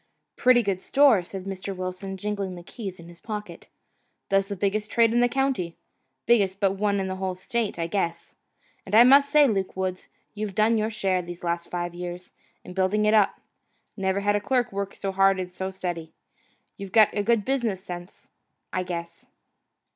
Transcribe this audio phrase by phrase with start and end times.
[0.35, 1.75] "Pretty good store," said Mr.
[1.75, 3.67] Wilson, jingling the keys in his pocket,
[4.29, 5.77] "does the biggest trade in the county,
[6.25, 8.35] biggest but one in the whole state, I guess.
[8.83, 12.33] And I must say, Luke Woods, you've done your share, these last five years,
[12.63, 13.41] in building it up.
[13.95, 16.13] Never had a clerk work so hard and so steady.
[16.77, 18.29] You've got good business sense,
[18.73, 19.27] I guess."